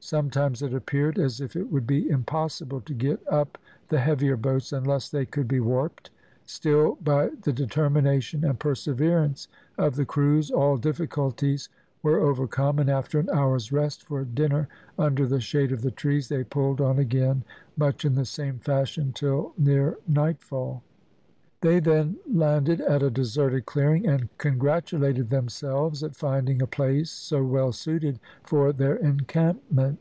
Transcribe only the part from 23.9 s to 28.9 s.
and congratulated themselves at finding a place so well suited for